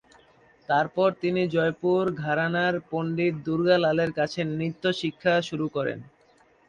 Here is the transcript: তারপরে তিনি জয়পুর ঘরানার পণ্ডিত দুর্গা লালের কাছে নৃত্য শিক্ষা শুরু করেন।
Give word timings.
তারপরে 0.69 1.13
তিনি 1.21 1.41
জয়পুর 1.47 2.03
ঘরানার 2.23 2.73
পণ্ডিত 2.89 3.35
দুর্গা 3.45 3.77
লালের 3.77 4.11
কাছে 4.19 4.39
নৃত্য 4.51 4.83
শিক্ষা 5.01 5.33
শুরু 5.49 5.65
করেন। 5.75 5.99